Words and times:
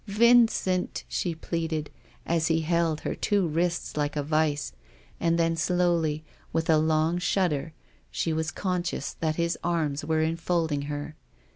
^" 0.01 0.03
Vin— 0.11 0.47
cent," 0.47 1.03
she 1.07 1.35
pleaded, 1.35 1.91
as 2.25 2.47
he 2.47 2.61
held 2.61 3.01
her 3.01 3.13
two 3.13 3.47
wrists 3.47 3.95
like 3.95 4.15
a 4.15 4.23
vice, 4.23 4.73
and 5.19 5.37
then 5.37 5.55
slowly, 5.55 6.23
with 6.51 6.71
a 6.71 6.77
long 6.79 7.19
shudder, 7.19 7.71
she 8.09 8.33
was 8.33 8.49
conscious 8.49 9.13
that 9.19 9.37
arms 9.63 10.03
were 10.03 10.21
enfolding 10.23 10.81
her. 10.89 11.15